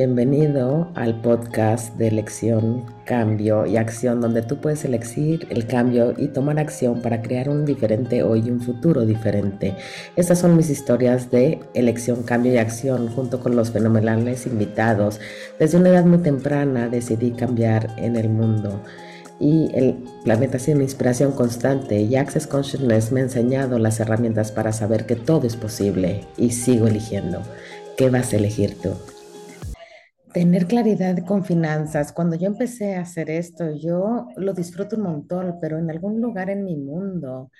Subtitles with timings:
[0.00, 6.28] bienvenido al podcast de elección, cambio y acción, donde tú puedes elegir el cambio y
[6.28, 9.76] tomar acción para crear un diferente hoy y un futuro diferente.
[10.16, 15.20] Estas son mis historias de elección, cambio y acción, junto con los fenomenales invitados.
[15.58, 18.80] Desde una edad muy temprana decidí cambiar en el mundo
[19.38, 24.72] y el planeta una inspiración constante y Access Consciousness me ha enseñado las herramientas para
[24.72, 27.42] saber que todo es posible y sigo eligiendo.
[27.98, 28.94] ¿Qué vas a elegir tú?
[30.32, 32.12] Tener claridad con finanzas.
[32.12, 36.50] Cuando yo empecé a hacer esto, yo lo disfruto un montón, pero en algún lugar
[36.50, 37.50] en mi mundo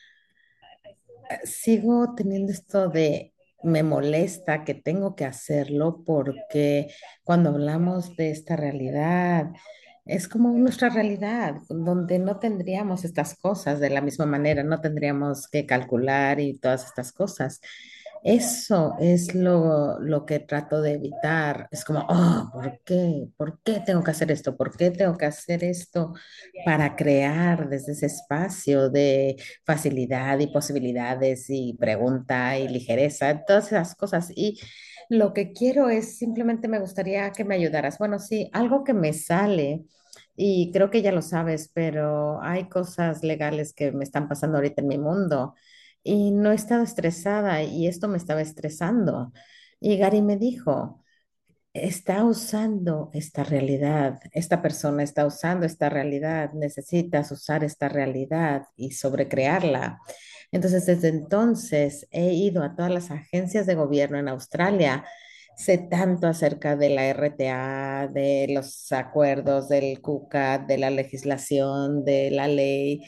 [1.31, 6.89] eh, sigo teniendo esto de me molesta que tengo que hacerlo porque
[7.25, 9.51] cuando hablamos de esta realidad,
[10.07, 15.49] es como nuestra realidad, donde no tendríamos estas cosas de la misma manera, no tendríamos
[15.49, 17.61] que calcular y todas estas cosas.
[18.23, 21.69] Eso es lo, lo que trato de evitar.
[21.71, 23.29] Es como, oh, ¿por qué?
[23.37, 24.57] ¿Por qué tengo que hacer esto?
[24.57, 26.13] ¿Por qué tengo que hacer esto
[26.63, 33.95] para crear desde ese espacio de facilidad y posibilidades y pregunta y ligereza, todas esas
[33.95, 34.31] cosas?
[34.37, 34.61] Y
[35.09, 37.99] lo que quiero es simplemente me gustaría que me ayudaras.
[37.99, 39.85] Bueno, sí, algo que me sale.
[40.37, 44.83] Y creo que ya lo sabes, pero hay cosas legales que me están pasando ahorita
[44.83, 45.55] en mi mundo
[46.03, 49.33] y no he estado estresada y esto me estaba estresando.
[49.81, 51.05] Y Gary me dijo,
[51.73, 58.93] está usando esta realidad, esta persona está usando esta realidad, necesitas usar esta realidad y
[58.93, 60.01] sobrecrearla.
[60.53, 65.05] Entonces, desde entonces he ido a todas las agencias de gobierno en Australia.
[65.57, 72.31] Sé tanto acerca de la RTA, de los acuerdos del CUCAT, de la legislación, de
[72.31, 73.03] la ley,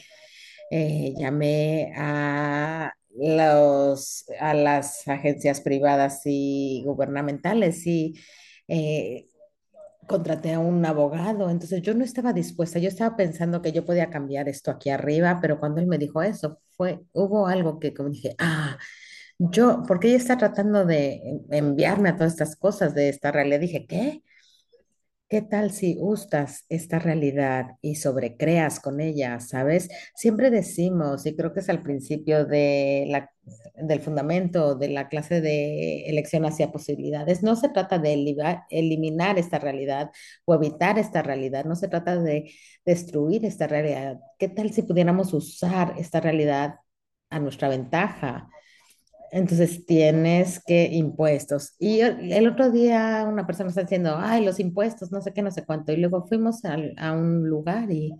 [0.75, 8.15] eh, llamé a los, a las agencias privadas y gubernamentales y
[8.67, 9.27] eh,
[10.07, 11.49] contraté a un abogado.
[11.51, 15.39] Entonces yo no estaba dispuesta, yo estaba pensando que yo podía cambiar esto aquí arriba,
[15.41, 18.77] pero cuando él me dijo eso, fue, hubo algo que como dije, ah,
[19.37, 23.59] yo, porque ella está tratando de enviarme a todas estas cosas de esta realidad.
[23.59, 24.23] Dije, ¿qué?
[25.33, 29.89] ¿Qué tal si gustas esta realidad y sobrecreas con ella, sabes?
[30.13, 33.31] Siempre decimos, y creo que es al principio de la,
[33.73, 38.13] del fundamento de la clase de elección hacia posibilidades, no se trata de
[38.69, 40.11] eliminar esta realidad
[40.45, 42.51] o evitar esta realidad, no se trata de
[42.85, 44.19] destruir esta realidad.
[44.37, 46.75] ¿Qué tal si pudiéramos usar esta realidad
[47.31, 48.51] a nuestra ventaja?
[49.33, 51.73] Entonces tienes que impuestos.
[51.79, 55.49] Y el otro día una persona está diciendo, ay, los impuestos, no sé qué, no
[55.51, 55.91] sé cuánto.
[55.91, 58.13] Y luego fuimos al- a, un lugar y,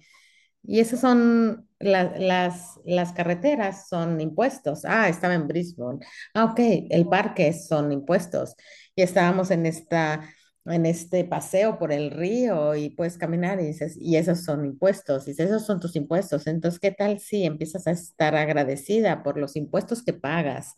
[0.64, 4.86] y esas son la- las, las carreteras, son impuestos.
[4.86, 6.00] Ah, estaba en Brisbane.
[6.34, 6.60] Ah, ok,
[6.90, 8.56] el parque son impuestos.
[8.96, 10.22] Y estábamos en esta,
[10.66, 15.28] en este paseo por el río y puedes caminar y dices, y esos son impuestos.
[15.28, 16.48] Y dices, esos son tus impuestos.
[16.48, 20.76] Entonces, ¿qué tal si empiezas a estar agradecida por los impuestos que pagas?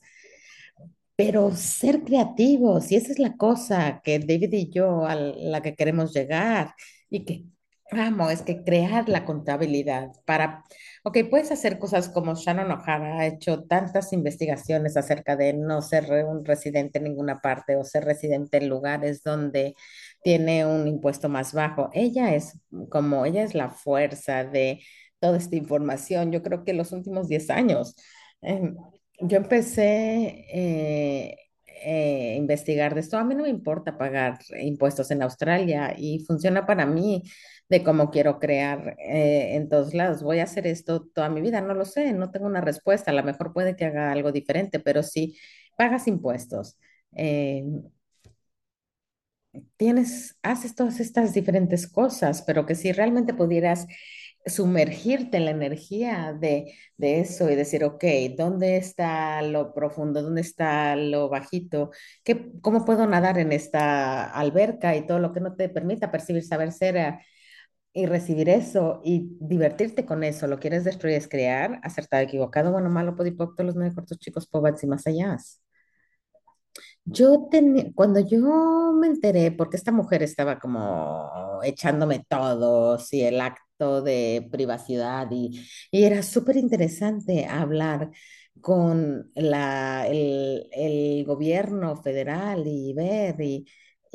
[1.16, 5.76] Pero ser creativos, y esa es la cosa que David y yo a la que
[5.76, 6.74] queremos llegar
[7.09, 7.46] y que
[7.92, 10.64] amo, es que crear la contabilidad para,
[11.04, 16.12] ok, puedes hacer cosas como Shannon O'Hara ha hecho tantas investigaciones acerca de no ser
[16.25, 19.75] un residente en ninguna parte o ser residente en lugares donde
[20.24, 21.90] tiene un impuesto más bajo.
[21.94, 22.59] Ella es
[22.90, 24.81] como, ella es la fuerza de
[25.20, 26.31] toda esta información.
[26.31, 27.96] Yo creo que los últimos 10 años.
[28.42, 28.75] em,
[29.20, 31.38] yo empecé eh,
[31.86, 33.18] eh, a investigar de esto.
[33.18, 37.24] A mí no me importa pagar impuestos en Australia y funciona para mí
[37.70, 40.24] de cómo quiero crear eh, en todos lados.
[40.24, 43.12] Voy a hacer esto toda mi vida, no lo sé, no tengo una respuesta.
[43.12, 45.38] A lo mejor puede que haga algo diferente, pero si
[45.78, 46.78] pagas impuestos,
[49.78, 53.88] tienes, haces todas estas diferentes cosas, pero que si realmente pudieras
[54.45, 58.03] sumergirte en la energía de, de eso y decir, ok,
[58.38, 60.22] ¿dónde está lo profundo?
[60.22, 61.92] ¿Dónde está lo bajito?
[62.24, 66.44] ¿Qué, cómo puedo nadar en esta alberca y todo lo que no te permita percibir,
[66.44, 67.19] saber ser eh,
[67.94, 70.48] y recibir eso y divertirte con eso?
[70.48, 71.80] ¿Lo quieres destruir, es crear?
[71.83, 72.71] ¿Acertado, equivocado?
[72.71, 75.38] Bueno, malo, podipocto, los mejores chicos, pobres y más allá.
[77.06, 83.39] Yo tenía, cuando yo me enteré, porque esta mujer estaba como echándome todo, sí, el
[83.41, 88.10] acto de privacidad y, y era súper interesante hablar
[88.62, 93.66] con la, el, el gobierno federal y ver y,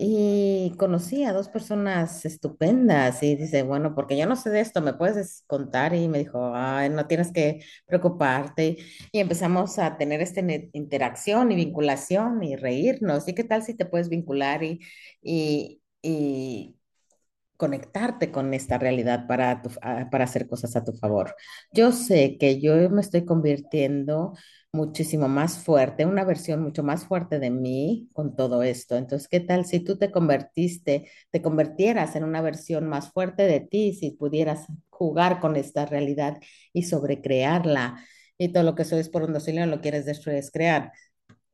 [0.02, 4.80] y conocí a dos personas estupendas y dice, bueno, porque yo no sé de esto,
[4.80, 5.94] ¿me puedes contar?
[5.94, 8.78] Y me dijo, ay, no tienes que preocuparte.
[9.12, 10.40] Y empezamos a tener esta
[10.72, 13.28] interacción y vinculación y reírnos.
[13.28, 14.80] ¿Y qué tal si te puedes vincular y,
[15.22, 16.76] y, y
[17.60, 21.36] conectarte con esta realidad para, tu- a- para hacer cosas a tu favor.
[21.72, 24.34] Yo sé que yo me estoy convirtiendo
[24.72, 28.96] muchísimo más fuerte, una versión mucho más fuerte de mí con todo esto.
[28.96, 33.60] Entonces, ¿qué tal si tú te convertiste, te convirtieras en una versión más fuerte de
[33.60, 36.38] ti, si pudieras jugar con esta realidad
[36.72, 38.04] y sobrecrearla?
[38.38, 40.92] Y todo lo que soy es por un docilio lo quieres destruir, es crear.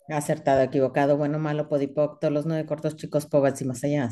[0.09, 4.11] Acertado, equivocado, bueno, malo, podipoc, todos los nueve cortos chicos, pobres y más allá.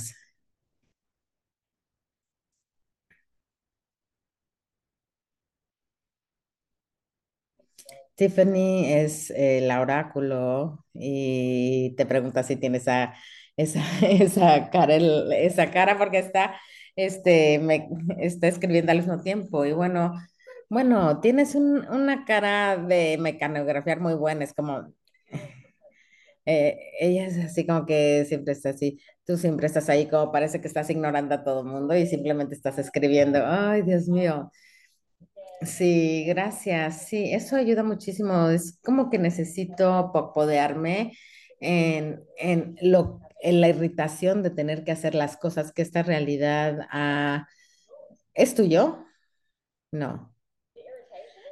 [8.17, 13.15] Tiffany es eh, el oráculo y te pregunta si tiene esa,
[13.57, 16.57] esa, esa cara, esa cara porque está,
[16.97, 17.89] este, me,
[18.19, 19.65] está escribiendo al mismo tiempo.
[19.65, 20.15] Y bueno,
[20.69, 24.93] bueno, tienes un- una cara de mecanografiar muy buena, es como,
[26.47, 30.61] eh, ella es así como que siempre está así, tú siempre estás ahí como parece
[30.61, 33.41] que estás ignorando a todo el mundo y simplemente estás escribiendo.
[33.47, 34.51] Ay, Dios mío.
[35.63, 37.07] Sí, gracias.
[37.09, 38.49] Sí, eso ayuda muchísimo.
[38.51, 41.13] Es como que necesito popodearme
[41.61, 46.81] en, en lo, en la irritación de tener que hacer las cosas que esta realidad
[46.91, 47.47] ah,
[48.35, 49.05] ¿es tuyo?
[49.93, 50.35] No.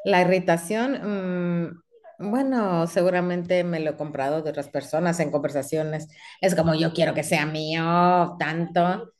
[0.05, 1.73] La irritación,
[2.19, 6.09] mm, bueno, seguramente me lo he comprado de otras personas en conversaciones.
[6.41, 9.13] Es como yo quiero que sea mío, tanto.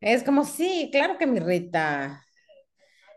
[0.00, 2.24] Es como, sí, claro que me irrita.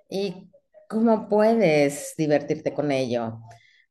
[0.10, 0.51] ¿Y
[0.92, 3.40] cómo puedes divertirte con ello?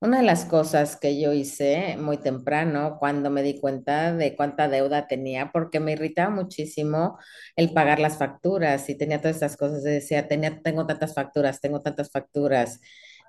[0.00, 4.69] Una de las cosas que yo hice muy temprano, cuando me di cuenta de cuánta
[4.69, 7.19] deuda tenía, porque me irritaba muchísimo
[7.56, 11.81] el pagar las facturas y tenía todas esas cosas, decía, tenía, tengo tantas facturas, tengo
[11.82, 12.81] tantas facturas.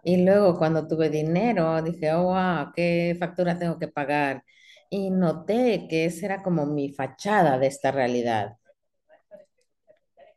[0.04, 4.44] Y luego cuando tuve dinero, dije, oh, ¿qué factura tengo que pagar?
[4.90, 8.58] Y noté que esa era como mi fachada de esta realidad.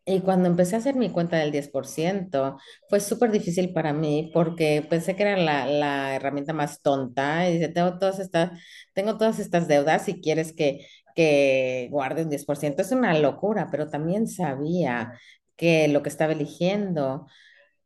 [0.06, 2.58] Y cuando empecé a hacer mi cuenta del 10%
[2.90, 7.48] fue súper difícil para mí porque pensé que era la, la herramienta más tonta.
[7.48, 8.50] Y dice, tengo todas estas,
[8.92, 10.86] tengo todas estas deudas y quieres que,
[11.16, 12.82] que guarde un 10%.
[12.82, 15.18] Es una locura, pero también sabía
[15.56, 17.26] que lo que estaba eligiendo,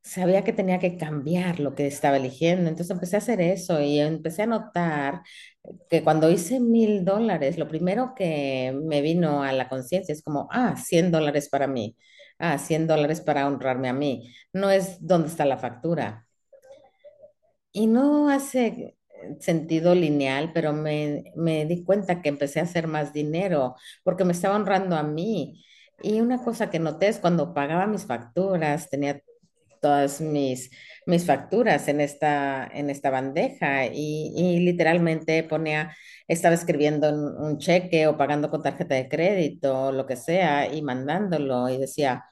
[0.02, 2.68] sabía que tenía que cambiar lo que estaba eligiendo.
[2.70, 5.22] Entonces empecé a hacer eso y empecé a notar
[5.90, 10.48] que cuando hice mil dólares, lo primero que me vino a la conciencia es como,
[10.52, 11.96] ah, 100 dólares para mí,
[12.38, 14.34] ah, 100 dólares para honrarme a mí.
[14.52, 16.26] No es dónde está la factura.
[17.72, 18.96] Y no hace
[19.40, 24.32] sentido lineal, pero me, me di cuenta que empecé a hacer más dinero porque me
[24.32, 25.64] estaba honrando a mí.
[26.02, 29.22] Y una cosa que noté es cuando pagaba mis facturas, tenía
[29.80, 30.70] todas mis,
[31.06, 35.94] mis facturas en esta, en esta bandeja y, literalmente ponía,
[36.26, 41.68] estaba escribiendo un cheque o pagando con tarjeta de crédito, lo que sea, y mandándolo
[41.68, 42.24] y decía,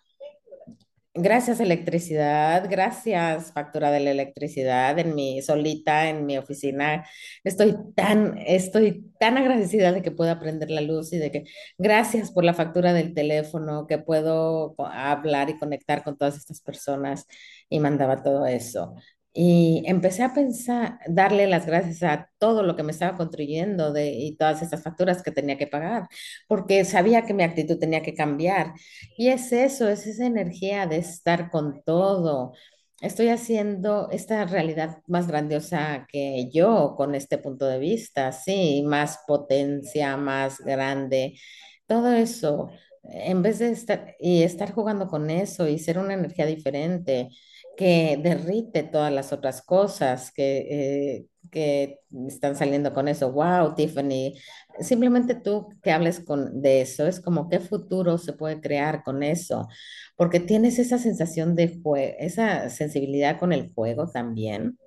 [1.18, 2.68] Gracias, electricidad.
[2.70, 7.06] Gracias, factura de la electricidad en mi solita, en mi oficina.
[7.42, 11.44] Estoy tan, estoy tan agradecida de que pueda prender la luz y de que
[11.78, 17.26] gracias por la factura del teléfono, que puedo hablar y conectar con todas estas personas
[17.70, 18.94] y mandaba todo eso.
[19.38, 24.10] Y empecé a pensar, darle las gracias a todo lo que me estaba construyendo de,
[24.10, 26.08] y todas estas facturas que tenía que pagar,
[26.48, 28.72] porque sabía que mi actitud tenía que cambiar
[29.18, 32.54] y es eso, es esa energía de estar con todo.
[33.02, 39.18] Estoy haciendo esta realidad más grandiosa que yo con este punto de vista, sí, más
[39.26, 41.38] potencia, más grande,
[41.86, 42.70] todo eso.
[43.02, 47.28] En vez de estar y estar jugando con eso y ser una energía diferente
[47.76, 53.32] que derrite todas las otras cosas que, eh, que están saliendo con eso.
[53.32, 54.34] Wow, Tiffany,
[54.80, 59.22] Simplemente tú que hables con, de eso, es como qué futuro se puede crear con
[59.22, 59.68] eso,
[60.16, 64.78] porque tienes esa sensación de juego, esa sensibilidad con el juego también.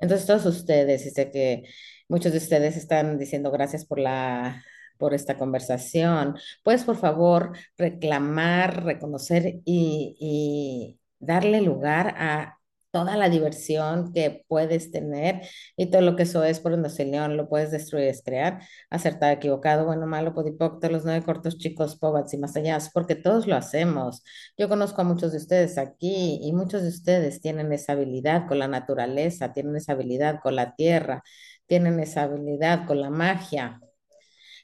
[0.00, 1.64] Entonces, todos ustedes, y sé que
[2.08, 4.64] muchos de ustedes están diciendo gracias por la,
[4.98, 6.36] por esta conversación.
[6.64, 12.58] Puedes, por favor, reclamar, reconocer y, y darle lugar a
[12.90, 15.42] toda la diversión que puedes tener
[15.78, 18.60] y todo lo que eso es por un león lo puedes destruir, es crear,
[18.90, 23.46] acertado, equivocado, bueno, malo, podipocto, los nueve cortos chicos, pobats y más allá, porque todos
[23.46, 24.22] lo hacemos.
[24.58, 28.58] Yo conozco a muchos de ustedes aquí y muchos de ustedes tienen esa habilidad con
[28.58, 31.22] la naturaleza, tienen esa habilidad con la tierra,
[31.66, 33.80] tienen esa habilidad con la magia.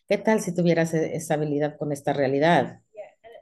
[0.08, 2.80] ¿Qué tal si tuvieras e- esa habilidad con esta realidad?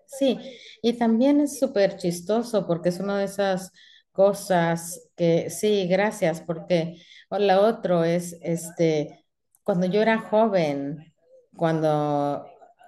[0.07, 0.39] Sí,
[0.83, 3.73] y también es súper chistoso porque es una de esas
[4.13, 9.27] cosas que, sí, gracias, porque o la otro es, este,
[9.63, 11.13] cuando yo era joven,
[11.57, 12.47] cuando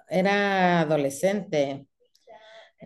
[0.09, 1.87] era adolescente,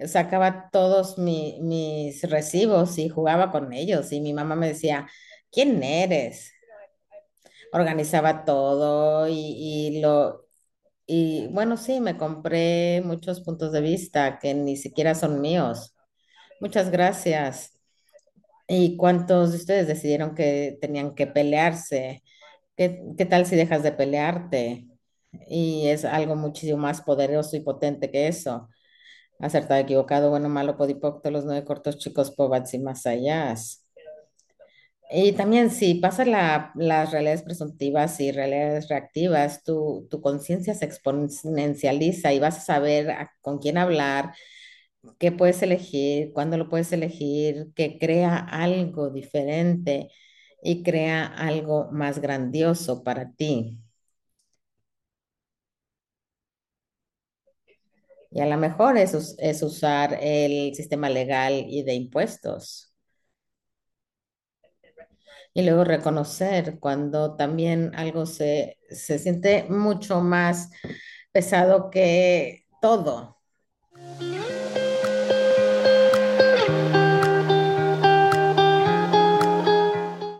[0.07, 5.07] sacaba todos mis recibos y jugaba con ellos y mi mamá me decía,
[5.51, 6.51] ¿quién eres?
[7.73, 10.42] Organizaba todo y, y lo...
[11.15, 15.95] Y bueno, sí, me compré muchos puntos de vista que ni siquiera son míos.
[16.61, 17.79] Muchas gracias.
[18.67, 22.23] ¿Y cuántos de ustedes decidieron que tenían que pelearse?
[22.77, 24.87] ¿Qué, qué tal si dejas de pelearte?
[25.49, 28.69] Y es algo muchísimo más poderoso y potente que eso.
[29.39, 33.55] Acertado, equivocado, bueno, malo, podipocto, los nueve cortos chicos, pobats y más allá.
[35.15, 40.85] Y también si pasas la- las realidades presuntivas y realidades reactivas, tu, tu conciencia se
[40.85, 44.33] exponencializa y vas a saber con quién hablar,
[45.19, 50.09] qué puedes elegir, cuándo lo puedes elegir, que crea algo diferente
[50.63, 53.79] y crea algo más grandioso para ti.
[58.31, 62.92] Y a lo mejor es usar el sistema legal y de impuestos.
[65.55, 70.71] Y luego reconocer cuando también algo se, se siente mucho más
[71.31, 73.37] pesado que todo.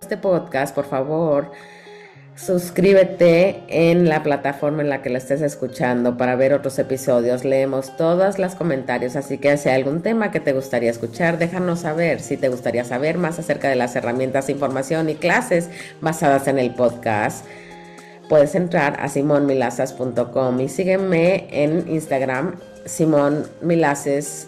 [0.02, 1.52] Este podcast, por favor,
[2.36, 7.46] suscríbete en la plataforma en la que lo estés escuchando para ver otros episodios.
[7.46, 11.82] Leemos todos los comentarios, así que si hay algún tema que te gustaría escuchar, déjanos
[11.82, 12.20] saber.
[12.22, 15.70] Si te gustaría saber más acerca de las herramientas, información y clases
[16.02, 17.46] basadas en el podcast,
[18.30, 24.48] puedes entrar a simonmilazas.com y sígueme en Instagram, Simón Milaces